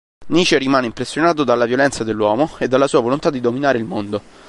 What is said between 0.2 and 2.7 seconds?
Nietzsche rimane impressionato dalla violenza dell'uomo e